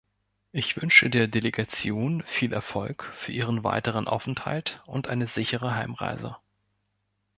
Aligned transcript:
Ich 0.51 0.81
wünsche 0.81 1.11
der 1.11 1.27
Delegation 1.27 2.23
viel 2.23 2.53
Erfolg 2.53 3.13
für 3.17 3.31
ihren 3.31 3.63
weiteren 3.63 4.07
Aufenthalt 4.07 4.81
und 4.87 5.07
eine 5.07 5.27
sichere 5.27 5.75
Heimreise. 5.75 6.37